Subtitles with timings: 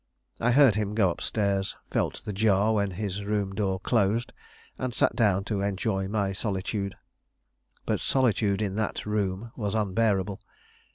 [0.39, 4.33] I heard him go up stairs, felt the jar when his room door closed,
[4.79, 6.95] and sat down to enjoy my solitude.
[7.85, 10.41] But solitude in that room was unbearable.